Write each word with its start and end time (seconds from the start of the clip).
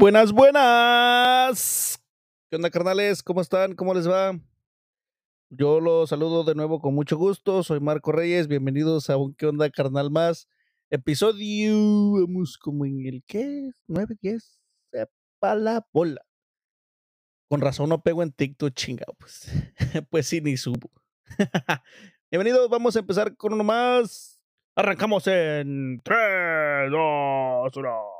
Buenas, 0.00 0.30
buenas. 0.30 2.00
¿Qué 2.48 2.54
onda, 2.54 2.70
carnales? 2.70 3.20
¿Cómo 3.20 3.40
están? 3.40 3.74
¿Cómo 3.74 3.94
les 3.94 4.08
va? 4.08 4.38
Yo 5.50 5.80
los 5.80 6.10
saludo 6.10 6.44
de 6.44 6.54
nuevo 6.54 6.80
con 6.80 6.94
mucho 6.94 7.16
gusto. 7.16 7.64
Soy 7.64 7.80
Marco 7.80 8.12
Reyes. 8.12 8.46
Bienvenidos 8.46 9.10
a 9.10 9.16
un 9.16 9.34
¿Qué 9.34 9.46
onda, 9.46 9.68
carnal? 9.70 10.12
Más 10.12 10.48
episodio. 10.88 12.12
Vamos 12.12 12.58
como 12.58 12.86
en 12.86 13.06
el 13.06 13.24
¿qué? 13.26 13.72
9, 13.88 14.14
10. 14.22 14.60
Sepa 14.92 15.56
la 15.56 15.84
bola. 15.92 16.24
Con 17.48 17.60
razón 17.60 17.88
no 17.88 18.00
pego 18.00 18.22
en 18.22 18.30
TikTok, 18.30 18.72
chingado. 18.74 19.14
Pues, 19.18 19.50
pues 20.10 20.28
sí, 20.28 20.40
ni 20.40 20.56
subo. 20.56 20.92
Bienvenidos. 22.30 22.68
Vamos 22.68 22.94
a 22.94 23.00
empezar 23.00 23.36
con 23.36 23.52
uno 23.52 23.64
más. 23.64 24.40
Arrancamos 24.76 25.26
en 25.26 26.00
3, 26.04 26.88
2, 26.88 27.76
1. 27.76 28.17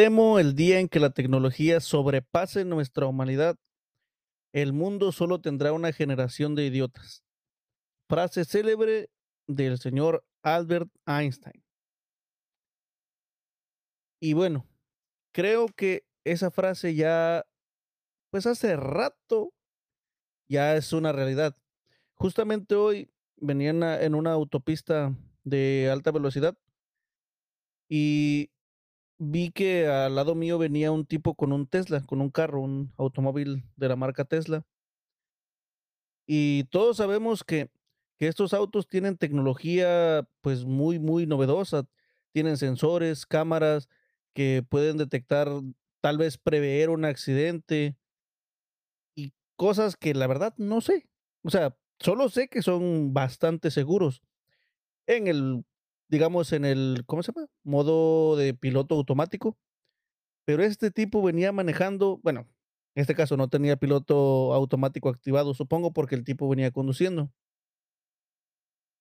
Temo 0.00 0.38
el 0.38 0.54
día 0.54 0.80
en 0.80 0.88
que 0.88 0.98
la 0.98 1.10
tecnología 1.10 1.78
sobrepase 1.78 2.64
nuestra 2.64 3.04
humanidad. 3.04 3.58
El 4.50 4.72
mundo 4.72 5.12
solo 5.12 5.42
tendrá 5.42 5.74
una 5.74 5.92
generación 5.92 6.54
de 6.54 6.64
idiotas. 6.64 7.22
Frase 8.08 8.46
célebre 8.46 9.10
del 9.46 9.76
señor 9.78 10.24
Albert 10.42 10.88
Einstein. 11.04 11.62
Y 14.22 14.32
bueno, 14.32 14.66
creo 15.32 15.66
que 15.66 16.06
esa 16.24 16.50
frase 16.50 16.94
ya, 16.94 17.44
pues 18.30 18.46
hace 18.46 18.76
rato, 18.76 19.52
ya 20.48 20.76
es 20.76 20.94
una 20.94 21.12
realidad. 21.12 21.54
Justamente 22.14 22.74
hoy 22.74 23.10
venía 23.36 23.68
en 24.02 24.14
una, 24.14 24.32
autopista 24.32 25.14
de 25.44 25.90
alta 25.92 26.10
velocidad 26.10 26.56
y 27.86 28.50
vi 29.20 29.50
que 29.50 29.86
al 29.86 30.14
lado 30.14 30.34
mío 30.34 30.58
venía 30.58 30.90
un 30.90 31.04
tipo 31.04 31.34
con 31.34 31.52
un 31.52 31.66
Tesla, 31.66 32.00
con 32.06 32.22
un 32.22 32.30
carro, 32.30 32.62
un 32.62 32.92
automóvil 32.96 33.64
de 33.76 33.88
la 33.88 33.94
marca 33.96 34.24
Tesla. 34.24 34.64
Y 36.26 36.64
todos 36.70 36.96
sabemos 36.96 37.44
que, 37.44 37.70
que 38.18 38.28
estos 38.28 38.54
autos 38.54 38.88
tienen 38.88 39.18
tecnología 39.18 40.26
pues 40.40 40.64
muy, 40.64 40.98
muy 40.98 41.26
novedosa. 41.26 41.86
Tienen 42.32 42.56
sensores, 42.56 43.26
cámaras 43.26 43.88
que 44.32 44.64
pueden 44.66 44.96
detectar, 44.96 45.48
tal 46.00 46.16
vez 46.16 46.38
prever 46.38 46.88
un 46.88 47.04
accidente 47.04 47.98
y 49.14 49.34
cosas 49.56 49.96
que 49.96 50.14
la 50.14 50.28
verdad 50.28 50.54
no 50.56 50.80
sé. 50.80 51.10
O 51.42 51.50
sea, 51.50 51.76
solo 51.98 52.30
sé 52.30 52.48
que 52.48 52.62
son 52.62 53.12
bastante 53.12 53.70
seguros. 53.70 54.22
En 55.06 55.26
el 55.26 55.64
digamos, 56.10 56.52
en 56.52 56.64
el, 56.64 57.04
¿cómo 57.06 57.22
se 57.22 57.32
llama? 57.32 57.46
Modo 57.62 58.36
de 58.36 58.52
piloto 58.52 58.96
automático. 58.96 59.56
Pero 60.44 60.64
este 60.64 60.90
tipo 60.90 61.22
venía 61.22 61.52
manejando, 61.52 62.18
bueno, 62.24 62.48
en 62.96 63.00
este 63.02 63.14
caso 63.14 63.36
no 63.36 63.48
tenía 63.48 63.76
piloto 63.76 64.52
automático 64.52 65.08
activado, 65.08 65.54
supongo, 65.54 65.92
porque 65.92 66.16
el 66.16 66.24
tipo 66.24 66.48
venía 66.48 66.72
conduciendo. 66.72 67.32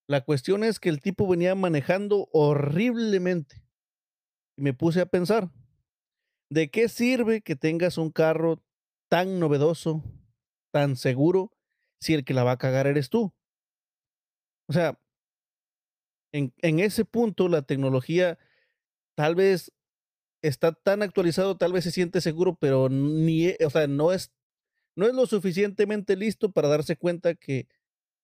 La 0.08 0.22
cuestión 0.22 0.64
es 0.64 0.80
que 0.80 0.90
el 0.90 1.02
tipo 1.02 1.28
venía 1.28 1.56
manejando 1.56 2.30
horriblemente. 2.32 3.64
Y 4.56 4.62
me 4.62 4.74
puse 4.74 5.02
a 5.02 5.08
pensar, 5.08 5.50
¿de 6.52 6.70
qué 6.70 6.90
sirve 6.90 7.42
que 7.42 7.56
tengas 7.56 7.98
un 7.98 8.12
carro 8.12 8.62
tan 9.10 9.40
novedoso, 9.40 10.04
tan 10.72 10.96
seguro, 10.96 11.52
si 12.00 12.14
el 12.14 12.24
que 12.24 12.36
la 12.36 12.44
va 12.44 12.52
a 12.52 12.58
cagar 12.58 12.86
eres 12.86 13.10
tú? 13.10 13.34
O 14.68 14.74
sea, 14.74 15.00
en, 16.32 16.80
ese 16.80 17.06
punto 17.06 17.48
la 17.48 17.62
tecnología 17.64 18.38
tal 19.16 19.36
vez 19.36 19.72
está 20.42 20.72
tan 20.74 21.02
actualizado, 21.02 21.58
tal 21.58 21.74
vez 21.74 21.84
se 21.84 21.92
siente 21.92 22.22
seguro, 22.22 22.56
pero 22.56 22.90
ni, 22.90 23.48
e, 23.48 23.58
o 23.66 23.70
sea, 23.70 23.88
no 23.88 24.14
es, 24.14 24.32
no 24.96 25.08
es 25.08 25.14
lo 25.14 25.26
suficientemente 25.26 26.16
listo 26.16 26.52
para 26.52 26.68
darse 26.70 26.96
cuenta 26.96 27.36
que 27.36 27.68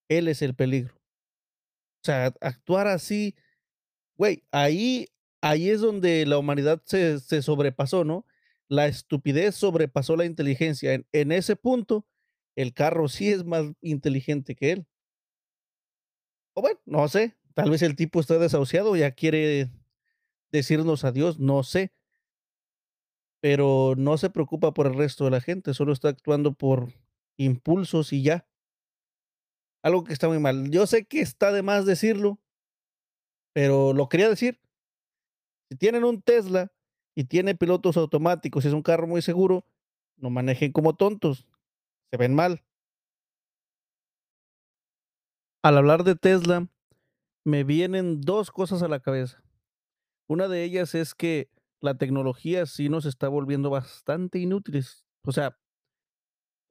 él 0.10 0.28
es 0.28 0.42
el 0.42 0.56
peligro. 0.56 0.96
O 0.96 2.06
sea, 2.06 2.34
actuar 2.42 2.88
así, 2.88 3.36
güey, 4.18 4.44
ahí, 4.52 5.08
ahí 5.42 5.70
es 5.70 5.82
donde 5.82 6.26
la 6.26 6.38
humanidad 6.38 6.82
se, 6.86 7.20
se 7.20 7.42
sobrepasó, 7.42 8.04
¿no? 8.04 8.26
La 8.68 8.88
estupidez 8.88 9.56
sobrepasó 9.56 10.16
la 10.16 10.26
inteligencia. 10.26 10.94
En, 10.94 11.08
en 11.12 11.32
ese 11.32 11.56
punto, 11.56 12.06
el 12.56 12.74
carro 12.74 13.08
sí 13.10 13.32
es 13.32 13.44
más 13.44 13.66
inteligente 13.82 14.56
que 14.56 14.72
él. 14.72 14.88
O 16.54 16.62
bueno, 16.62 16.80
no 16.86 17.08
sé, 17.10 17.36
Tal 17.56 17.70
vez 17.70 17.82
el 17.82 17.96
tipo 17.96 18.20
está 18.20 18.38
desahuciado, 18.38 18.96
ya 18.98 19.12
quiere 19.12 19.72
decirnos 20.52 21.06
adiós, 21.06 21.40
no 21.40 21.64
sé. 21.64 21.94
Pero 23.42 23.94
no 23.98 24.18
se 24.18 24.30
preocupa 24.30 24.74
por 24.74 24.88
el 24.88 24.96
resto 24.96 25.24
de 25.24 25.32
la 25.32 25.40
gente, 25.40 25.74
solo 25.74 25.94
está 25.94 26.10
actuando 26.10 26.54
por 26.54 26.92
impulsos 27.38 28.12
y 28.12 28.24
ya. 28.24 28.46
Algo 29.84 30.04
que 30.04 30.12
está 30.12 30.28
muy 30.28 30.40
mal. 30.40 30.70
Yo 30.70 30.86
sé 30.86 31.06
que 31.06 31.22
está 31.22 31.54
de 31.54 31.62
más 31.62 31.86
decirlo, 31.86 32.40
pero 33.54 33.94
lo 33.94 34.10
quería 34.10 34.28
decir. 34.28 34.60
Si 35.70 35.78
tienen 35.78 36.04
un 36.04 36.22
Tesla 36.22 36.74
y 37.16 37.24
tiene 37.24 37.56
pilotos 37.56 37.96
automáticos 37.96 38.66
y 38.66 38.68
es 38.68 38.74
un 38.74 38.82
carro 38.82 39.08
muy 39.08 39.22
seguro, 39.22 39.66
no 40.18 40.30
manejen 40.30 40.74
como 40.74 40.96
tontos. 40.96 41.48
Se 42.12 42.18
ven 42.18 42.36
mal. 42.36 42.66
Al 45.64 45.78
hablar 45.78 46.04
de 46.04 46.16
Tesla, 46.16 46.68
me 47.46 47.64
vienen 47.64 48.22
dos 48.22 48.52
cosas 48.52 48.84
a 48.84 48.88
la 48.88 49.00
cabeza. 49.00 49.44
Una 50.28 50.48
de 50.48 50.64
ellas 50.64 50.96
es 50.96 51.16
que 51.16 51.50
la 51.82 51.96
tecnología 51.96 52.66
sí 52.66 52.90
nos 52.90 53.06
está 53.06 53.30
volviendo 53.30 53.70
bastante 53.70 54.40
inútiles. 54.40 55.06
O 55.24 55.32
sea, 55.32 55.58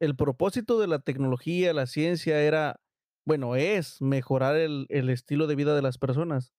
el 0.00 0.16
propósito 0.16 0.78
de 0.78 0.86
la 0.86 0.98
tecnología, 0.98 1.72
la 1.72 1.86
ciencia 1.86 2.40
era, 2.40 2.80
bueno, 3.26 3.56
es 3.56 4.00
mejorar 4.02 4.56
el, 4.56 4.86
el 4.88 5.10
estilo 5.10 5.46
de 5.46 5.56
vida 5.56 5.74
de 5.74 5.82
las 5.82 5.98
personas. 5.98 6.52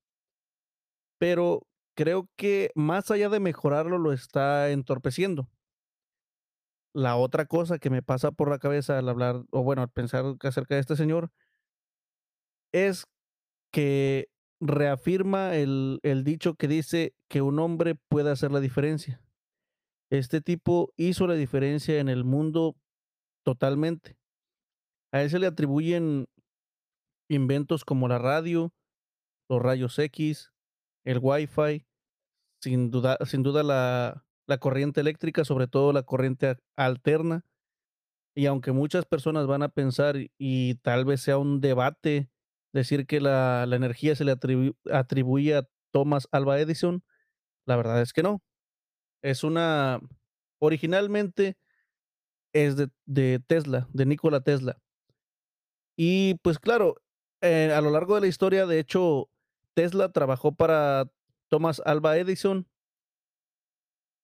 Pero 1.19 1.67
creo 1.95 2.29
que 2.37 2.71
más 2.75 3.11
allá 3.11 3.29
de 3.29 3.39
mejorarlo, 3.39 3.97
lo 3.97 4.13
está 4.13 4.69
entorpeciendo. 4.71 5.49
La 6.93 7.15
otra 7.17 7.45
cosa 7.45 7.77
que 7.77 7.89
me 7.91 8.01
pasa 8.01 8.31
por 8.31 8.49
la 8.49 8.57
cabeza 8.57 8.97
al 8.97 9.07
hablar, 9.09 9.43
o 9.51 9.63
bueno, 9.63 9.81
al 9.83 9.89
pensar 9.89 10.25
acerca 10.41 10.75
de 10.75 10.81
este 10.81 10.95
señor, 10.95 11.29
es 12.71 13.05
que 13.75 14.29
reafirma 14.61 15.53
el, 15.57 15.99
el 16.01 16.23
dicho 16.23 16.55
que 16.55 16.69
dice 16.69 17.13
que 17.29 17.41
un 17.41 17.59
hombre 17.59 17.95
puede 18.07 18.31
hacer 18.31 18.49
la 18.51 18.61
diferencia. 18.61 19.21
Este 20.09 20.39
tipo 20.39 20.93
hizo 20.95 21.27
la 21.27 21.33
diferencia 21.33 21.99
en 21.99 22.07
el 22.07 22.23
mundo 22.23 22.77
totalmente. 23.43 24.17
A 25.11 25.23
él 25.23 25.29
se 25.29 25.39
le 25.39 25.47
atribuyen 25.47 26.27
inventos 27.29 27.83
como 27.83 28.07
la 28.07 28.17
radio, 28.17 28.73
los 29.49 29.61
rayos 29.61 29.99
X, 29.99 30.53
el 31.03 31.19
Wi-Fi, 31.21 31.85
sin 32.61 32.91
duda, 32.91 33.17
sin 33.25 33.43
duda 33.43 33.61
la, 33.61 34.25
la 34.47 34.57
corriente 34.57 35.01
eléctrica, 35.01 35.43
sobre 35.43 35.67
todo 35.67 35.91
la 35.91 36.03
corriente 36.03 36.55
alterna. 36.77 37.45
Y 38.37 38.45
aunque 38.45 38.71
muchas 38.71 39.05
personas 39.05 39.47
van 39.47 39.63
a 39.63 39.69
pensar, 39.69 40.15
y 40.37 40.75
tal 40.75 41.03
vez 41.03 41.19
sea 41.19 41.37
un 41.37 41.59
debate 41.59 42.29
decir 42.75 43.07
que 43.07 43.21
la, 43.21 43.65
la 43.65 43.75
energía 43.75 44.15
se 44.15 44.25
le 44.25 44.33
atribu 44.33 44.75
atribuye 44.91 45.55
a 45.55 45.67
Thomas 45.91 46.27
Alva 46.31 46.59
Edison. 46.59 47.03
La 47.65 47.77
verdad 47.77 48.01
es 48.01 48.13
que 48.13 48.21
no. 48.21 48.43
Es 49.23 49.43
una, 49.43 49.99
originalmente 50.59 51.57
es 52.53 52.75
de, 52.77 53.39
Tesla, 53.39 53.87
de 53.93 54.05
Nikola 54.05 54.41
Tesla. 54.41 54.77
Y 55.97 56.35
pues 56.43 56.59
claro, 56.59 56.95
eh, 57.41 57.71
a 57.73 57.81
lo 57.81 57.91
largo 57.91 58.15
de 58.15 58.21
la 58.21 58.27
historia, 58.27 58.65
de 58.65 58.79
hecho, 58.79 59.29
Tesla 59.73 60.11
trabajó 60.11 60.53
para 60.53 61.09
Thomas 61.49 61.81
Alva 61.85 62.17
Edison 62.17 62.67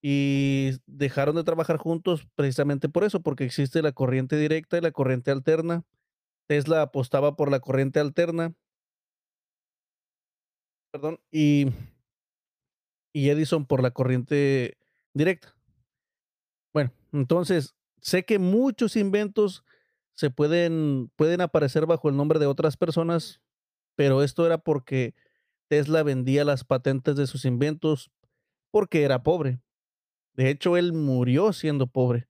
y 0.02 0.72
dejaron 0.88 1.36
de 1.36 1.44
trabajar 1.44 1.78
juntos 1.78 2.28
precisamente 2.36 2.90
por 2.90 3.06
eso, 3.06 3.22
porque 3.22 3.46
existe 3.46 3.82
la 3.82 3.94
corriente 3.94 4.36
directa 4.38 4.78
y 4.78 4.82
la 4.82 4.92
corriente 4.92 5.32
alterna 5.32 5.86
Tesla 6.48 6.82
apostaba 6.82 7.36
por 7.36 7.50
la 7.52 7.60
corriente 7.60 8.00
alterna. 8.00 8.54
Perdón, 10.92 11.20
y, 11.32 11.68
y 13.14 13.30
Edison 13.30 13.66
por 13.66 13.82
la 13.82 13.92
corriente 13.92 14.78
directa. 15.14 15.56
Bueno, 16.74 16.92
entonces, 17.14 17.76
sé 18.02 18.26
que 18.26 18.40
muchos 18.40 18.96
inventos 18.96 19.64
se 20.16 20.30
pueden, 20.30 21.12
pueden 21.16 21.42
aparecer 21.42 21.86
bajo 21.86 22.10
el 22.10 22.18
nombre 22.18 22.40
de 22.40 22.46
otras 22.46 22.78
personas, 22.78 23.42
pero 23.96 24.22
esto 24.22 24.46
era 24.46 24.58
porque 24.58 25.16
Tesla 25.70 26.04
vendía 26.04 26.44
las 26.44 26.64
patentes 26.64 27.16
de 27.16 27.28
sus 27.28 27.46
inventos 27.46 28.12
porque 28.72 29.04
era 29.04 29.24
pobre. 29.24 29.62
De 30.34 30.50
hecho, 30.50 30.78
él 30.78 30.94
murió 30.94 31.54
siendo 31.54 31.88
pobre. 31.88 32.28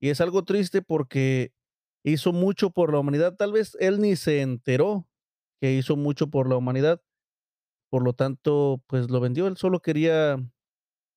Y 0.00 0.10
es 0.10 0.20
algo 0.20 0.44
triste 0.44 0.82
porque 0.82 1.52
hizo 2.10 2.32
mucho 2.32 2.70
por 2.70 2.92
la 2.92 3.00
humanidad. 3.00 3.36
Tal 3.36 3.52
vez 3.52 3.76
él 3.80 4.00
ni 4.00 4.16
se 4.16 4.40
enteró 4.42 5.06
que 5.60 5.72
hizo 5.74 5.96
mucho 5.96 6.28
por 6.30 6.48
la 6.48 6.56
humanidad. 6.56 7.02
Por 7.90 8.04
lo 8.04 8.12
tanto, 8.14 8.82
pues 8.86 9.10
lo 9.10 9.20
vendió. 9.20 9.46
Él 9.46 9.56
solo 9.56 9.80
quería 9.80 10.38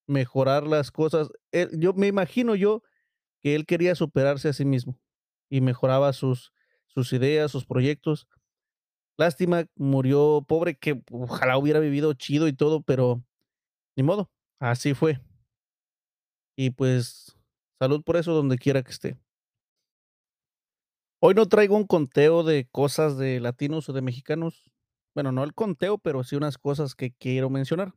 mejorar 0.08 0.68
las 0.68 0.92
cosas. 0.92 1.30
Él 1.52 1.70
yo 1.80 1.94
me 1.94 2.08
imagino 2.08 2.56
yo 2.56 2.84
que 3.42 3.56
él 3.56 3.66
quería 3.66 3.96
superarse 3.96 4.50
a 4.50 4.54
sí 4.54 4.66
mismo 4.66 5.00
y 5.50 5.62
mejoraba 5.62 6.14
sus 6.14 6.54
sus 6.88 7.14
ideas, 7.14 7.52
sus 7.52 7.66
proyectos. 7.66 8.28
Lástima, 9.18 9.66
murió 9.76 10.46
pobre, 10.48 10.78
que 10.78 11.02
ojalá 11.12 11.58
hubiera 11.58 11.80
vivido 11.80 12.14
chido 12.14 12.48
y 12.48 12.54
todo, 12.54 12.82
pero 12.82 13.24
ni 13.96 14.04
modo, 14.04 14.32
así 14.60 14.94
fue. 14.94 15.22
Y 16.56 16.72
pues, 16.72 17.36
salud 17.80 18.04
por 18.04 18.18
eso 18.18 18.34
donde 18.34 18.58
quiera 18.58 18.84
que 18.84 18.92
esté. 18.92 19.18
Hoy 21.24 21.36
no 21.36 21.46
traigo 21.48 21.78
un 21.78 21.86
conteo 21.86 22.42
de 22.42 22.68
cosas 22.72 23.16
de 23.16 23.40
latinos 23.40 23.88
o 23.88 23.94
de 23.94 24.02
mexicanos. 24.02 24.72
Bueno, 25.14 25.32
no 25.32 25.44
el 25.44 25.54
conteo, 25.54 26.00
pero 26.00 26.24
sí 26.24 26.36
unas 26.36 26.58
cosas 26.58 26.96
que 26.96 27.12
quiero 27.12 27.52
mencionar. 27.52 27.94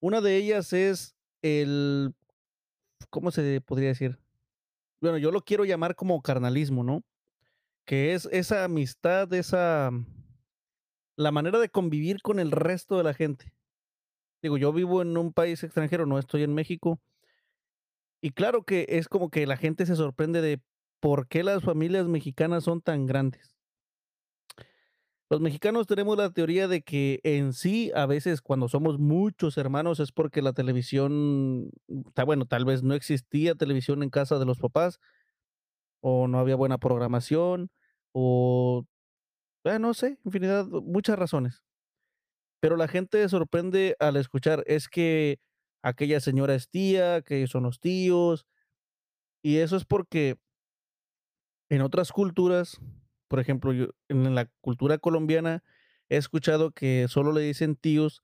Una 0.00 0.22
de 0.22 0.34
ellas 0.38 0.72
es 0.72 1.14
el, 1.42 2.14
¿cómo 3.10 3.30
se 3.30 3.60
podría 3.60 3.88
decir? 3.88 4.18
Bueno, 5.02 5.18
yo 5.18 5.30
lo 5.30 5.42
quiero 5.42 5.66
llamar 5.66 5.94
como 5.94 6.22
carnalismo, 6.22 6.84
¿no? 6.84 7.04
Que 7.84 8.14
es 8.14 8.30
esa 8.32 8.64
amistad, 8.64 9.30
esa 9.34 9.90
la 11.16 11.32
manera 11.32 11.58
de 11.58 11.68
convivir 11.68 12.22
con 12.22 12.38
el 12.38 12.50
resto 12.50 12.96
de 12.96 13.04
la 13.04 13.12
gente. 13.12 13.52
Digo, 14.42 14.56
yo 14.56 14.72
vivo 14.72 15.02
en 15.02 15.18
un 15.18 15.34
país 15.34 15.62
extranjero, 15.62 16.06
no 16.06 16.18
estoy 16.18 16.44
en 16.44 16.54
México. 16.54 16.98
Y 18.22 18.30
claro 18.30 18.64
que 18.64 18.86
es 18.88 19.06
como 19.06 19.28
que 19.28 19.46
la 19.46 19.58
gente 19.58 19.84
se 19.84 19.96
sorprende 19.96 20.40
de 20.40 20.62
por 21.04 21.28
qué 21.28 21.44
las 21.44 21.62
familias 21.62 22.08
mexicanas 22.08 22.64
son 22.64 22.80
tan 22.80 23.04
grandes. 23.04 23.54
Los 25.28 25.38
mexicanos 25.42 25.86
tenemos 25.86 26.16
la 26.16 26.30
teoría 26.30 26.66
de 26.66 26.80
que 26.80 27.20
en 27.24 27.52
sí, 27.52 27.92
a 27.94 28.06
veces 28.06 28.40
cuando 28.40 28.70
somos 28.70 28.98
muchos 28.98 29.58
hermanos 29.58 30.00
es 30.00 30.12
porque 30.12 30.40
la 30.40 30.54
televisión, 30.54 31.72
está 32.06 32.24
bueno, 32.24 32.46
tal 32.46 32.64
vez 32.64 32.82
no 32.82 32.94
existía 32.94 33.54
televisión 33.54 34.02
en 34.02 34.08
casa 34.08 34.38
de 34.38 34.46
los 34.46 34.58
papás, 34.58 34.98
o 36.00 36.26
no 36.26 36.38
había 36.38 36.56
buena 36.56 36.78
programación, 36.78 37.70
o 38.12 38.86
eh, 39.64 39.78
no 39.78 39.92
sé, 39.92 40.18
infinidad, 40.24 40.64
muchas 40.68 41.18
razones. 41.18 41.62
Pero 42.60 42.78
la 42.78 42.88
gente 42.88 43.28
sorprende 43.28 43.94
al 44.00 44.16
escuchar, 44.16 44.64
es 44.66 44.88
que 44.88 45.38
aquella 45.82 46.20
señora 46.20 46.54
es 46.54 46.70
tía, 46.70 47.20
que 47.20 47.46
son 47.46 47.64
los 47.64 47.78
tíos, 47.78 48.46
y 49.42 49.58
eso 49.58 49.76
es 49.76 49.84
porque 49.84 50.38
en 51.68 51.82
otras 51.82 52.12
culturas, 52.12 52.80
por 53.28 53.40
ejemplo, 53.40 53.72
yo 53.72 53.88
en 54.08 54.34
la 54.34 54.46
cultura 54.60 54.98
colombiana 54.98 55.62
he 56.08 56.16
escuchado 56.16 56.70
que 56.72 57.06
solo 57.08 57.32
le 57.32 57.40
dicen 57.40 57.76
tíos 57.76 58.22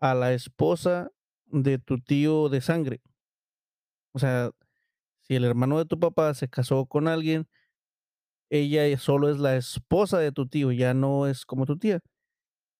a 0.00 0.14
la 0.14 0.32
esposa 0.32 1.10
de 1.46 1.78
tu 1.78 1.98
tío 2.00 2.48
de 2.48 2.60
sangre. 2.60 3.00
O 4.12 4.18
sea, 4.18 4.50
si 5.22 5.36
el 5.36 5.44
hermano 5.44 5.78
de 5.78 5.84
tu 5.84 5.98
papá 5.98 6.34
se 6.34 6.48
casó 6.48 6.86
con 6.86 7.08
alguien, 7.08 7.48
ella 8.50 8.98
solo 8.98 9.30
es 9.30 9.38
la 9.38 9.56
esposa 9.56 10.18
de 10.18 10.32
tu 10.32 10.46
tío, 10.48 10.72
ya 10.72 10.92
no 10.92 11.26
es 11.26 11.46
como 11.46 11.64
tu 11.64 11.78
tía. 11.78 12.00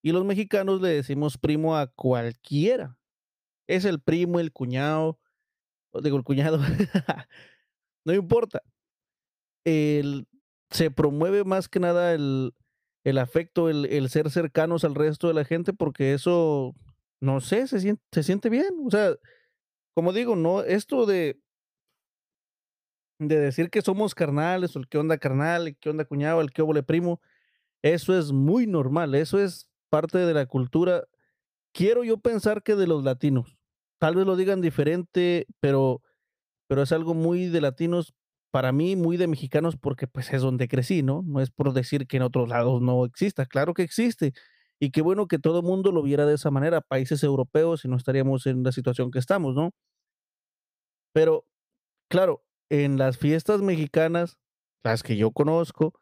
Y 0.03 0.13
los 0.13 0.25
mexicanos 0.25 0.83
le 0.83 0.89
decimos 0.91 1.39
primo 1.39 1.77
a 1.77 1.87
cualquiera. 1.87 2.99
Es 3.69 3.85
el 3.85 4.01
primo, 4.01 4.41
el 4.41 4.53
cuñado, 4.53 5.19
digo, 6.03 6.17
el 6.17 6.25
cuñado, 6.25 6.59
no 8.05 8.13
importa. 8.13 8.63
El 9.65 10.27
se 10.71 10.91
promueve 10.91 11.45
más 11.45 11.69
que 11.69 11.81
nada 11.81 12.15
el 12.15 12.55
el 13.05 13.19
afecto, 13.19 13.69
el 13.69 13.87
el 13.87 14.09
ser 14.11 14.31
cercanos 14.31 14.85
al 14.85 14.95
resto 14.95 15.29
de 15.29 15.35
la 15.35 15.45
gente, 15.45 15.73
porque 15.73 16.15
eso, 16.15 16.75
no 17.21 17.41
sé, 17.41 17.67
se 17.69 17.81
sien 17.81 18.01
se 18.13 18.23
siente 18.23 18.49
bien. 18.51 18.71
O 18.87 18.91
sea, 18.91 19.15
como 19.95 20.13
digo, 20.13 20.37
no, 20.37 20.63
esto 20.63 21.07
de 21.07 21.41
de 23.21 23.39
decir 23.39 23.71
que 23.71 23.83
somos 23.83 24.15
carnales, 24.15 24.75
o 24.77 24.79
el 24.81 24.89
qué 24.89 24.99
onda 24.99 25.19
carnal, 25.19 25.69
el 25.69 25.77
qué 25.79 25.91
onda 25.91 26.05
cuñado, 26.05 26.41
el 26.41 26.51
qué 26.53 26.63
óvole 26.63 26.83
primo, 26.83 27.21
eso 27.83 28.19
es 28.19 28.33
muy 28.33 28.67
normal, 28.67 29.15
eso 29.15 29.41
es 29.41 29.69
parte 29.91 30.19
de 30.19 30.35
la 30.35 30.47
cultura. 30.47 31.05
Quiero 31.75 32.05
yo 32.05 32.19
pensar 32.19 32.63
que 32.63 32.77
de 32.77 32.87
los 32.89 33.05
latinos, 33.05 33.59
tal 34.01 34.17
vez 34.17 34.27
lo 34.27 34.37
digan 34.37 34.61
diferente, 34.61 35.47
pero 35.61 36.03
pero 36.69 36.83
es 36.83 36.93
algo 36.93 37.15
muy 37.15 37.47
de 37.49 37.61
latinos, 37.63 38.15
para 38.53 38.73
mí 38.73 38.97
muy 38.97 39.19
de 39.19 39.29
mexicanos, 39.29 39.77
porque, 39.79 40.09
pues, 40.09 40.33
es 40.35 40.43
donde 40.43 40.69
crecí, 40.69 41.03
¿no? 41.05 41.25
No 41.27 41.41
es 41.43 41.51
por 41.53 41.75
decir 41.75 42.07
que 42.09 42.19
en 42.19 42.25
otros 42.25 42.49
lados 42.51 42.83
no 42.83 43.05
exista, 43.07 43.47
claro 43.47 43.75
que 43.75 43.83
existe, 43.85 44.35
y 44.81 44.93
qué 44.93 45.03
bueno 45.03 45.29
que 45.29 45.41
todo 45.41 45.63
mundo 45.63 45.93
lo 45.93 46.03
viera 46.05 46.27
de 46.27 46.37
esa 46.37 46.51
manera, 46.53 46.83
países 46.83 47.25
europeos, 47.25 47.85
y 47.87 47.89
no 47.89 47.97
estaríamos 47.99 48.47
en 48.47 48.65
la 48.65 48.73
situación 48.73 49.11
que 49.13 49.21
estamos, 49.21 49.55
¿no? 49.57 49.73
Pero, 51.15 51.45
claro, 52.11 52.45
en 52.71 52.99
las 52.99 53.19
fiestas 53.19 53.63
mexicanas, 53.63 54.39
las 54.85 55.03
que 55.03 55.17
yo 55.17 55.33
conozco, 55.33 55.95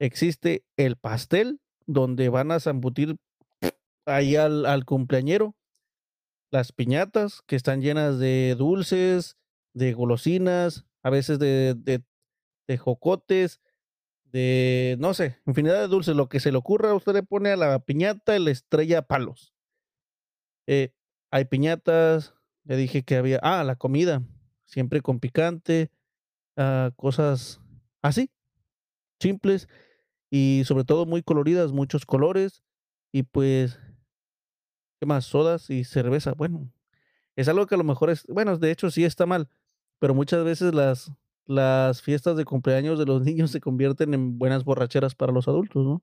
existe 0.00 0.64
el 0.76 0.96
pastel, 0.96 1.60
donde 1.86 2.28
van 2.30 2.52
a 2.52 2.60
zambutir 2.60 3.16
ahí 4.06 4.36
al 4.36 4.66
al 4.66 4.84
cumpleañero, 4.86 5.56
las 6.52 6.72
piñatas, 6.72 7.42
que 7.46 7.56
están 7.56 7.82
llenas 7.82 8.18
de 8.18 8.56
dulces, 8.58 9.36
de 9.74 9.92
golosinas, 9.94 10.84
a 11.02 11.10
veces 11.10 11.38
de 11.38 11.74
de 11.74 12.02
de 12.68 12.78
jocotes, 12.78 13.60
de, 14.24 14.96
no 15.00 15.14
sé, 15.14 15.38
infinidad 15.46 15.80
de 15.80 15.88
dulces, 15.88 16.16
lo 16.16 16.28
que 16.28 16.40
se 16.40 16.52
le 16.52 16.58
ocurra, 16.58 16.94
usted 16.94 17.14
le 17.14 17.22
pone 17.24 17.50
a 17.50 17.56
la 17.56 17.80
piñata 17.80 18.36
y 18.36 18.44
le 18.44 18.52
estrella 18.52 19.02
palos. 19.02 19.52
Eh, 20.66 20.92
hay 21.30 21.44
piñatas, 21.46 22.34
ya 22.64 22.76
dije 22.76 23.02
que 23.02 23.16
había 23.16 23.40
ah, 23.42 23.64
la 23.64 23.76
comida, 23.76 24.22
siempre 24.66 25.00
con 25.00 25.20
picante, 25.20 25.90
ah, 26.56 26.92
cosas 26.96 27.60
así, 28.02 28.30
simples 29.20 29.68
y 30.30 30.62
sobre 30.66 30.84
todo 30.84 31.06
muy 31.06 31.22
coloridas, 31.22 31.72
muchos 31.72 32.06
colores 32.06 32.62
y, 33.12 33.24
pues 33.24 33.78
¿qué 35.00 35.06
más? 35.06 35.24
Sodas 35.24 35.70
y 35.70 35.84
cerveza. 35.84 36.34
Bueno, 36.34 36.70
es 37.36 37.48
algo 37.48 37.66
que 37.66 37.74
a 37.74 37.78
lo 37.78 37.84
mejor 37.84 38.10
es 38.10 38.26
bueno, 38.26 38.58
de 38.58 38.70
hecho, 38.70 38.90
sí 38.90 39.04
está 39.04 39.26
mal, 39.26 39.48
pero 40.00 40.14
muchas 40.14 40.44
veces 40.44 40.74
las 40.74 41.12
las 41.46 42.02
fiestas 42.02 42.36
de 42.38 42.44
cumpleaños 42.46 42.98
de 42.98 43.06
los 43.06 43.22
niños 43.24 43.52
se 43.52 43.60
convierten 43.60 44.14
en 44.14 44.38
buenas 44.38 44.64
borracheras 44.64 45.14
para 45.16 45.32
los 45.32 45.48
adultos, 45.48 45.84
¿no? 45.86 46.02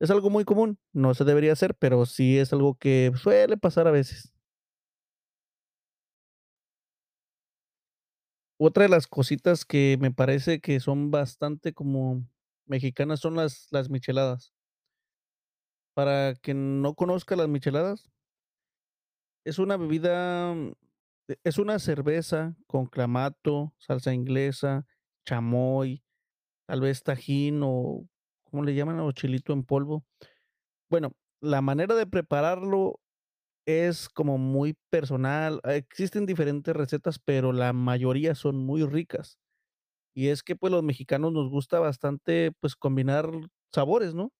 Es 0.00 0.10
algo 0.10 0.30
muy 0.30 0.44
común, 0.44 0.78
no 0.92 1.14
se 1.14 1.24
debería 1.24 1.52
hacer, 1.54 1.74
pero 1.76 2.06
sí 2.06 2.38
es 2.38 2.52
algo 2.52 2.74
que 2.76 3.12
suele 3.16 3.56
pasar 3.56 3.88
a 3.88 3.92
veces. 3.92 4.32
Otra 8.58 8.84
de 8.84 8.88
las 8.88 9.06
cositas 9.06 9.64
que 9.66 9.98
me 10.00 10.10
parece 10.10 10.60
que 10.60 10.80
son 10.80 11.10
bastante 11.10 11.72
como 11.74 12.26
mexicanas 12.66 13.20
son 13.20 13.36
las 13.36 13.66
las 13.70 13.90
micheladas. 13.90 14.52
Para 15.94 16.34
quien 16.34 16.82
no 16.82 16.94
conozca 16.94 17.34
las 17.36 17.48
micheladas 17.48 18.10
es 19.44 19.58
una 19.58 19.76
bebida, 19.76 20.54
es 21.44 21.58
una 21.58 21.78
cerveza 21.78 22.56
con 22.66 22.86
clamato, 22.86 23.74
salsa 23.78 24.12
inglesa, 24.14 24.86
chamoy, 25.26 26.02
tal 26.66 26.80
vez 26.82 27.02
tajín 27.02 27.62
o, 27.64 28.08
¿cómo 28.44 28.64
le 28.64 28.74
llaman? 28.74 29.00
O 29.00 29.12
chilito 29.12 29.52
en 29.52 29.64
polvo. 29.64 30.04
Bueno, 30.90 31.12
la 31.40 31.62
manera 31.62 31.94
de 31.94 32.06
prepararlo 32.06 33.00
es 33.66 34.08
como 34.08 34.38
muy 34.38 34.76
personal, 34.90 35.60
ah, 35.64 35.74
existen 35.76 36.26
diferentes 36.26 36.74
recetas, 36.76 37.18
pero 37.20 37.52
la 37.52 37.72
mayoría 37.74 38.34
son 38.34 38.58
muy 38.58 38.84
ricas. 38.84 39.38
Y 40.14 40.28
es 40.28 40.42
que, 40.42 40.56
pues, 40.56 40.70
los 40.72 40.82
mexicanos 40.82 41.32
nos 41.32 41.48
gusta 41.50 41.78
bastante, 41.80 42.52
pues, 42.60 42.76
combinar 42.76 43.30
sabores, 43.72 44.14
¿no? 44.14 44.32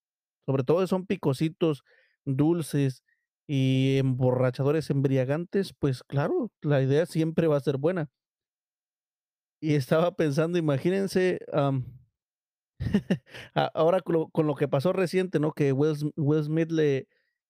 Sobre 0.47 0.63
todo 0.63 0.85
son 0.87 1.05
picositos, 1.07 1.83
dulces 2.25 3.03
y 3.47 3.97
emborrachadores, 3.99 4.89
embriagantes, 4.89 5.73
pues 5.73 6.03
claro, 6.03 6.51
la 6.61 6.81
idea 6.81 7.05
siempre 7.05 7.47
va 7.47 7.57
a 7.57 7.61
ser 7.61 7.77
buena. 7.77 8.09
Y 9.61 9.75
estaba 9.75 10.15
pensando, 10.15 10.57
imagínense, 10.57 11.39
ahora 13.73 14.01
con 14.01 14.13
lo 14.13 14.27
con 14.29 14.47
lo 14.47 14.55
que 14.55 14.67
pasó 14.67 14.93
reciente, 14.93 15.39
¿no? 15.39 15.51
Que 15.53 15.71
Will 15.73 16.11
Will 16.15 16.43
Smith 16.43 16.71
le 16.71 17.07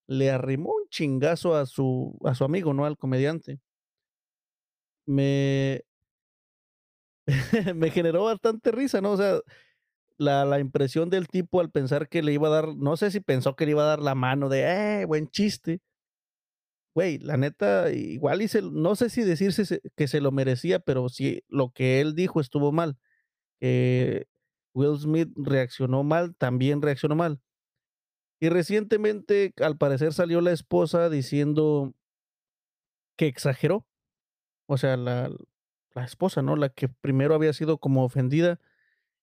le 0.08 0.32
arrimó 0.32 0.72
un 0.72 0.88
chingazo 0.90 1.56
a 1.56 1.66
su 1.66 2.18
a 2.26 2.36
su 2.36 2.44
amigo, 2.46 2.74
¿no? 2.74 2.86
Al 2.86 2.98
comediante. 2.98 3.60
Me 5.08 5.84
me 7.76 7.90
generó 7.92 8.26
bastante 8.26 8.72
risa, 8.72 9.02
¿no? 9.02 9.12
O 9.12 9.18
sea, 9.18 9.40
la 10.18 10.46
la 10.46 10.60
impresión 10.60 11.10
del 11.10 11.28
tipo 11.28 11.60
al 11.62 11.72
pensar 11.72 12.10
que 12.10 12.24
le 12.24 12.34
iba 12.34 12.48
a 12.50 12.52
dar, 12.52 12.76
no 12.76 12.98
sé 12.98 13.12
si 13.12 13.20
pensó 13.22 13.56
que 13.56 13.66
le 13.66 13.72
iba 13.72 13.84
a 13.84 13.88
dar 13.88 14.00
la 14.02 14.16
mano 14.16 14.50
de: 14.50 15.02
"Eh, 15.02 15.06
buen 15.06 15.30
chiste". 15.30 15.80
Güey, 16.96 17.18
la 17.18 17.38
neta, 17.38 17.92
igual 17.92 18.44
y 18.44 18.48
se 18.48 18.62
no 18.62 18.96
sé 18.96 19.10
si 19.10 19.24
decirse 19.24 19.66
se 19.66 19.82
que 19.96 20.08
se 20.08 20.22
lo 20.22 20.32
merecía, 20.32 20.78
pero 20.80 21.10
si 21.10 21.44
lo 21.48 21.72
que 21.72 22.00
él 22.02 22.14
dijo 22.14 22.40
estuvo 22.40 22.72
mal. 22.72 22.98
Will 24.76 24.98
Smith 25.00 25.30
reaccionó 25.36 26.04
mal, 26.04 26.36
también 26.36 26.82
reaccionó 26.82 27.16
mal. 27.16 27.40
Y 28.42 28.50
recientemente, 28.50 29.54
al 29.62 29.78
parecer, 29.78 30.14
salió 30.14 30.42
la 30.42 30.52
esposa 30.52 31.10
diciendo 31.10 31.94
que 33.20 33.28
exageró. 33.28 33.86
O 34.68 34.78
sea, 34.78 34.98
la 34.98 35.32
la 35.96 36.06
esposa, 36.06 36.42
¿no? 36.44 36.56
La 36.58 36.70
que 36.70 36.90
primero 36.90 37.36
había 37.36 37.54
sido 37.54 37.80
como 37.80 38.06
ofendida 38.06 38.60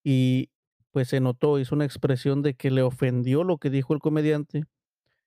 y, 0.04 0.50
pues, 0.92 1.09
se 1.09 1.20
notó, 1.20 1.59
hizo 1.59 1.75
una 1.75 1.85
expresión 1.85 2.42
de 2.42 2.54
que 2.54 2.70
le 2.70 2.82
ofendió 2.82 3.44
lo 3.44 3.59
que 3.59 3.70
dijo 3.70 3.94
el 3.94 4.00
comediante. 4.00 4.64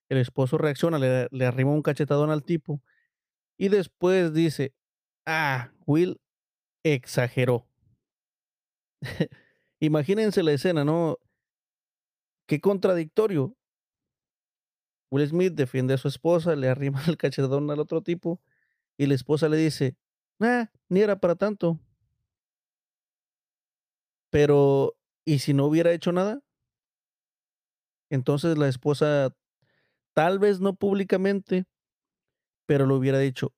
El 0.10 0.20
esposo 0.20 0.58
reacciona, 0.60 1.00
le 1.00 1.28
le 1.32 1.46
arrima 1.48 1.72
un 1.72 1.84
cachetadón 1.84 2.32
al 2.32 2.44
tipo 2.44 2.82
y 3.58 3.70
después 3.70 4.34
dice: 4.34 4.74
"Ah, 5.28 5.72
Will 5.88 6.20
exageró". 6.84 7.68
Imagínense 9.80 10.44
la 10.44 10.54
escena, 10.54 10.84
¿no? 10.86 11.18
Qué 12.50 12.60
contradictorio. 12.60 13.56
Will 15.12 15.28
Smith 15.28 15.54
defiende 15.54 15.94
a 15.94 15.98
su 15.98 16.08
esposa, 16.08 16.56
le 16.56 16.70
arrima 16.70 17.02
el 17.08 17.18
cachetadón 17.18 17.70
al 17.72 17.80
otro 17.80 18.02
tipo 18.02 18.42
y 18.98 19.08
la 19.08 19.16
esposa 19.16 19.50
le 19.50 19.58
dice: 19.58 19.96
"Ah, 20.42 20.70
ni 20.90 21.02
era 21.02 21.20
para 21.20 21.36
tanto". 21.36 21.80
Pero, 24.34 24.96
¿y 25.26 25.40
si 25.40 25.54
no 25.54 25.66
hubiera 25.66 25.92
hecho 25.94 26.12
nada? 26.12 26.42
Entonces 28.12 28.58
la 28.58 28.68
esposa, 28.68 29.36
tal 30.16 30.40
vez 30.40 30.60
no 30.62 30.76
públicamente, 30.76 31.66
pero 32.68 32.86
le 32.88 32.94
hubiera 32.94 33.20
dicho: 33.20 33.54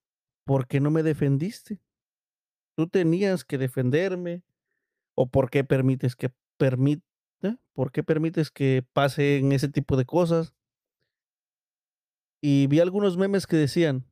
"¿Por 0.45 0.67
qué 0.67 0.79
no 0.79 0.91
me 0.91 1.03
defendiste? 1.03 1.79
Tú 2.77 2.87
tenías 2.89 3.45
que 3.45 3.57
defenderme, 3.57 4.43
o, 5.15 5.27
¿por 5.29 5.49
qué 5.51 5.63
permites 5.63 6.15
que 6.15 6.31
permit 6.57 7.03
eh? 7.43 7.57
¿Por 7.73 7.91
qué 7.91 8.03
permites 8.03 8.51
que 8.51 8.85
pasen 8.93 9.51
ese 9.53 9.69
tipo 9.69 9.97
de 9.97 10.05
cosas?". 10.05 10.53
Y 12.43 12.67
vi 12.67 12.79
algunos 12.79 13.17
memes 13.17 13.47
que 13.47 13.55
decían 13.57 14.05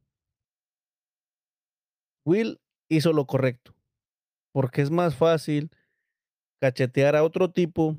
Will 2.26 2.62
hizo 2.90 3.12
lo 3.12 3.26
correcto, 3.28 3.76
porque 4.54 4.82
es 4.82 4.92
más 4.92 5.16
fácil 5.16 5.72
cachetear 6.64 7.18
a 7.18 7.26
otro 7.26 7.52
tipo, 7.52 7.98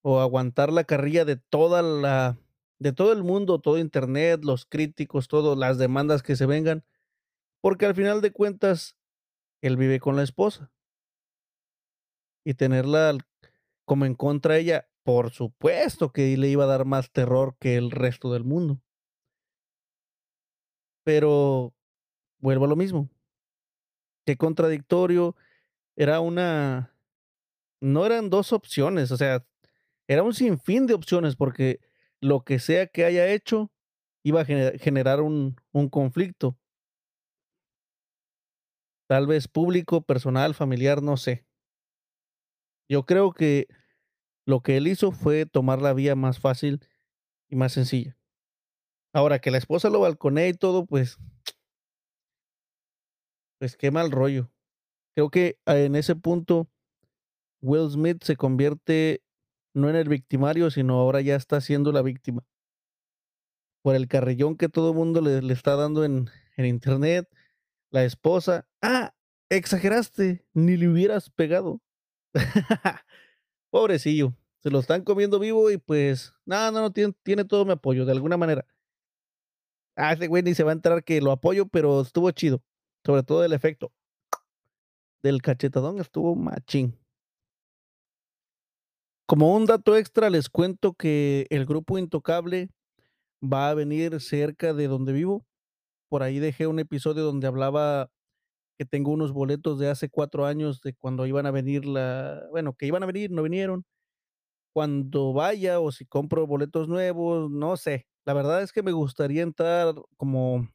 o 0.00 0.18
aguantar 0.18 0.72
la 0.72 0.84
carrilla 0.84 1.26
de 1.26 1.36
toda 1.36 1.82
la 1.82 2.38
de 2.78 2.94
todo 2.94 3.12
el 3.12 3.22
mundo, 3.22 3.60
todo 3.60 3.76
Internet, 3.76 4.42
los 4.42 4.64
críticos, 4.64 5.28
todo, 5.28 5.54
las 5.54 5.76
demandas 5.76 6.22
que 6.22 6.34
se 6.34 6.46
vengan, 6.46 6.82
porque 7.60 7.84
al 7.84 7.94
final 7.94 8.22
de 8.22 8.32
cuentas, 8.32 8.96
él 9.60 9.76
vive 9.76 10.00
con 10.00 10.16
la 10.16 10.22
esposa. 10.22 10.72
Y 12.42 12.54
tenerla 12.54 13.18
como 13.84 14.06
en 14.06 14.14
contra 14.14 14.56
ella, 14.56 14.88
por 15.02 15.30
supuesto 15.30 16.10
que 16.10 16.34
le 16.38 16.48
iba 16.48 16.64
a 16.64 16.68
dar 16.68 16.86
más 16.86 17.10
terror 17.10 17.54
que 17.60 17.76
el 17.76 17.90
resto 17.90 18.32
del 18.32 18.44
mundo. 18.44 18.80
Pero 21.04 21.74
vuelvo 22.38 22.64
a 22.64 22.68
lo 22.68 22.76
mismo. 22.76 23.10
Qué 24.24 24.38
contradictorio, 24.38 25.36
era 25.96 26.20
una 26.20 26.93
no 27.84 28.06
eran 28.06 28.30
2 28.30 28.52
opciones, 28.54 29.12
o 29.12 29.16
sea, 29.18 29.44
era 30.08 30.22
un 30.24 30.34
sinfín 30.34 30.86
de 30.86 30.94
opciones, 30.94 31.36
porque 31.36 31.80
lo 32.20 32.42
que 32.44 32.58
sea 32.60 32.86
que 32.88 33.04
haya 33.06 33.28
hecho 33.28 33.72
iba 34.24 34.42
a 34.42 34.46
gene 34.46 34.78
generar 34.80 35.20
un 35.22 35.56
conflicto. 35.90 36.58
Tal 39.10 39.26
vez 39.26 39.48
público, 39.48 40.00
personal, 40.02 40.54
familiar, 40.54 41.02
no 41.02 41.16
sé. 41.18 41.44
Yo 42.90 43.04
creo 43.06 43.32
que 43.32 43.66
lo 44.46 44.62
que 44.62 44.76
él 44.78 44.88
hizo 44.88 45.12
fue 45.12 45.46
tomar 45.46 45.82
la 45.82 45.94
vía 45.94 46.16
más 46.16 46.40
fácil 46.40 46.80
y 47.50 47.56
más 47.56 47.72
sencilla. 47.72 48.16
Ahora 49.14 49.40
que 49.40 49.50
la 49.52 49.58
esposa 49.58 49.90
lo 49.90 50.00
balconee 50.00 50.50
y 50.50 50.54
todo, 50.54 50.86
pues 50.86 51.18
pues 53.60 53.76
qué 53.76 53.90
mal 53.90 54.10
rollo. 54.10 54.50
Creo 55.14 55.30
que, 55.30 55.58
ah, 55.66 55.78
en 55.78 55.96
ese 55.96 56.16
punto, 56.16 56.68
Will 57.64 57.90
Smith 57.90 58.22
se 58.22 58.36
convierte 58.36 59.22
no 59.72 59.88
en 59.88 59.96
el 59.96 60.08
victimario, 60.08 60.70
sino 60.70 61.00
ahora 61.00 61.22
ya 61.22 61.34
está 61.34 61.62
siendo 61.62 61.92
la 61.92 62.02
víctima. 62.02 62.44
Por 63.82 63.94
el 63.94 64.06
carrillón 64.06 64.56
que 64.56 64.68
todo 64.68 64.92
mundo 64.94 65.20
le 65.22 65.40
le 65.42 65.52
está 65.54 65.74
dando 65.76 66.04
en 66.04 66.28
en 66.56 66.66
Internet, 66.66 67.26
la 67.90 68.04
esposa: 68.04 68.66
"Ah, 68.82 69.14
exageraste, 69.50 70.46
ni 70.54 70.76
le 70.76 70.88
hubieras 70.88 71.30
pegado". 71.30 71.80
Pobrecillo, 73.70 74.36
se 74.62 74.70
lo 74.70 74.80
están 74.80 75.04
comiendo 75.04 75.38
vivo 75.38 75.70
y, 75.70 75.78
pues, 75.78 76.34
no, 76.46 76.70
no, 76.72 76.80
no, 76.82 76.92
tiene 76.92 77.14
tiene 77.24 77.44
todo 77.44 77.64
mi 77.64 77.72
apoyo, 77.72 78.06
de 78.06 78.12
alguna 78.12 78.36
manera. 78.36 78.66
Ah, 79.96 80.12
ese 80.12 80.26
güey 80.26 80.42
ni 80.42 80.54
se 80.54 80.64
va 80.64 80.70
a 80.70 80.74
enterar 80.74 81.04
que 81.04 81.20
lo 81.20 81.30
apoyo, 81.32 81.66
pero 81.68 82.00
estuvo 82.00 82.30
chido, 82.32 82.62
sobre 83.04 83.22
todo 83.22 83.44
el 83.44 83.52
efecto 83.52 83.92
del 85.24 85.40
cachetadón, 85.42 85.98
estuvo 85.98 86.36
machín. 86.36 86.96
Como 89.26 89.54
un 89.56 89.64
dato 89.66 89.96
extra, 89.96 90.28
les 90.30 90.48
cuento 90.50 90.92
que 90.94 91.46
el 91.50 91.64
grupo 91.64 91.98
Intocable 91.98 92.68
va 93.42 93.70
a 93.70 93.74
venir 93.74 94.20
cerca 94.20 94.74
de 94.74 94.88
donde 94.88 95.12
vivo. 95.12 95.46
Por 96.10 96.22
ahí 96.22 96.38
dejé 96.40 96.66
un 96.68 96.80
episodio 96.80 97.24
donde 97.24 97.46
hablaba 97.48 98.10
que 98.78 98.86
tengo 98.86 99.12
unos 99.12 99.32
boletos 99.32 99.78
de 99.78 99.90
hace 99.90 100.08
4 100.10 100.46
años 100.46 100.80
de 100.82 100.94
cuando 100.94 101.26
iban 101.26 101.46
a 101.46 101.52
venir 101.52 101.86
la 101.86 102.42
bueno, 102.52 102.74
que 102.74 102.86
iban 102.86 103.02
a 103.04 103.06
venir, 103.06 103.30
no 103.32 103.42
vinieron. 103.44 103.84
Cuando 104.72 105.32
vaya, 105.32 105.80
o 105.80 105.92
si 105.92 106.04
compro 106.06 106.46
boletos 106.46 106.88
nuevos, 106.88 107.50
no 107.50 107.76
sé. 107.76 108.06
La 108.26 108.34
verdad 108.34 108.62
es 108.62 108.72
que 108.72 108.82
me 108.82 108.92
gustaría 108.92 109.42
entrar 109.42 109.94
como 110.16 110.68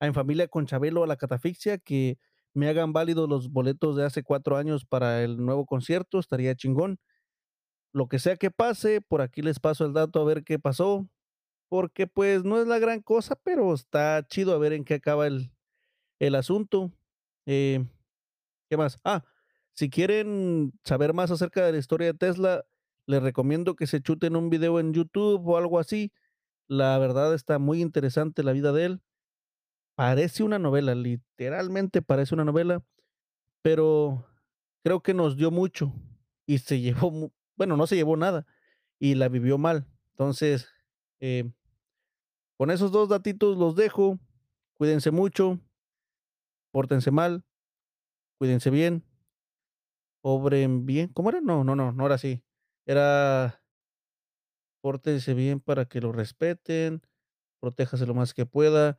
En 0.00 0.14
familia 0.14 0.48
con 0.48 0.66
Chabelo 0.66 1.04
a 1.04 1.06
la 1.08 1.16
Catafixia, 1.16 1.78
que 1.78 2.18
me 2.54 2.68
hagan 2.68 2.92
válidos 2.92 3.28
los 3.28 3.50
boletos 3.50 3.96
de 3.96 4.04
hace 4.04 4.22
4 4.22 4.56
años 4.58 4.84
para 4.86 5.22
el 5.24 5.38
nuevo 5.38 5.66
concierto, 5.66 6.18
estaría 6.20 6.54
chingón. 6.56 6.98
Lo 7.96 8.08
que 8.08 8.18
sea 8.18 8.36
que 8.36 8.50
pase, 8.50 9.00
por 9.00 9.22
aquí 9.22 9.40
les 9.40 9.58
paso 9.58 9.86
el 9.86 9.94
dato 9.94 10.20
a 10.20 10.24
ver 10.24 10.44
qué 10.44 10.58
pasó, 10.58 11.08
porque, 11.68 12.06
pues, 12.06 12.44
no 12.44 12.60
es 12.60 12.66
la 12.68 12.78
gran 12.78 13.02
cosa, 13.02 13.36
pero 13.42 13.74
está 13.74 14.26
chido 14.28 14.54
a 14.54 14.58
ver 14.58 14.74
en 14.74 14.84
qué 14.84 14.94
acaba 14.94 15.26
el 15.26 15.50
el 16.20 16.34
asunto. 16.34 16.92
Eh, 17.46 17.84
¿qué 18.70 18.76
más? 18.76 18.98
Ah, 19.04 19.24
si 19.74 19.90
quieren 19.90 20.72
saber 20.84 21.14
más 21.14 21.30
acerca 21.30 21.64
de 21.64 21.72
la 21.72 21.78
historia 21.78 22.08
de 22.08 22.18
Tesla, 22.18 22.64
les 23.06 23.22
recomiendo 23.22 23.76
que 23.76 23.86
se 23.86 24.00
chuten 24.02 24.36
un 24.36 24.50
video 24.50 24.80
en 24.80 24.92
YouTube 24.92 25.46
o 25.48 25.56
algo 25.56 25.78
así. 25.78 26.12
La 26.68 26.98
verdad 26.98 27.34
está 27.34 27.58
muy 27.58 27.82
interesante 27.82 28.42
la 28.42 28.52
vida 28.52 28.72
de 28.72 28.86
él. 28.86 29.02
Parece 29.96 30.42
una 30.42 30.58
novela, 30.58 30.94
literalmente 30.94 32.02
parece 32.02 32.34
una 32.34 32.44
novela, 32.44 32.82
pero 33.62 34.26
creo 34.84 35.02
que 35.02 35.14
nos 35.14 35.36
dio 35.36 35.50
mucho 35.50 35.92
y 36.46 36.58
se 36.58 36.80
llevó 36.80 37.32
bueno, 37.56 37.76
no 37.76 37.86
se 37.86 37.96
llevó 37.96 38.16
nada 38.16 38.46
y 38.98 39.14
la 39.16 39.28
vivió 39.28 39.58
mal. 39.58 39.86
Entonces, 40.12 40.68
eh 41.20 41.50
con 42.58 42.70
esos 42.70 42.90
2 42.90 43.08
datitos 43.08 43.56
los 43.58 43.76
dejo. 43.76 44.18
Cuídense 44.74 45.10
mucho. 45.10 45.60
Pórtense 46.72 47.10
mal. 47.10 47.44
Cuídense 48.38 48.70
bien. 48.70 49.04
Obren 50.22 50.86
bien, 50.86 51.08
¿cómo 51.08 51.28
era? 51.30 51.40
No, 51.40 51.62
no, 51.62 51.76
no, 51.76 51.92
no 51.92 52.06
era 52.06 52.16
así. 52.16 52.42
Era 52.84 53.62
pórtense 54.80 55.34
bien 55.34 55.60
para 55.60 55.86
que 55.86 56.00
lo 56.00 56.12
respeten, 56.12 57.02
protéjase 57.60 58.06
lo 58.06 58.14
más 58.14 58.34
que 58.34 58.46
pueda, 58.46 58.98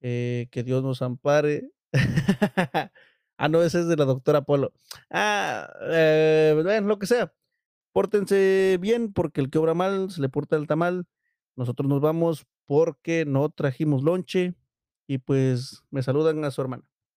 eh, 0.00 0.48
que 0.50 0.62
Dios 0.62 0.82
nos 0.82 1.02
ampare. 1.02 1.70
Ah, 3.38 3.48
no, 3.48 3.62
ese 3.62 3.80
es 3.80 3.86
de 3.86 3.96
la 3.96 4.06
doctora 4.06 4.40
Polo. 4.42 4.72
Ah, 5.10 5.70
eh, 5.92 6.80
lo 6.82 6.98
que 6.98 7.06
sea. 7.06 7.34
Pórtense 7.96 8.76
bien, 8.78 9.10
porque 9.10 9.40
el 9.40 9.48
que 9.48 9.56
obra 9.56 9.72
mal 9.72 10.10
se 10.10 10.20
le 10.20 10.28
porta 10.28 10.56
el 10.56 10.66
tamal. 10.66 11.06
Nosotros 11.56 11.88
nos 11.88 12.02
vamos 12.02 12.44
porque 12.66 13.24
no 13.24 13.48
trajimos 13.48 14.02
lonche 14.02 14.52
y, 15.06 15.16
pues, 15.16 15.82
me 15.90 16.02
saludan 16.02 16.44
a 16.44 16.50
su 16.50 16.60
hermana. 16.60 16.84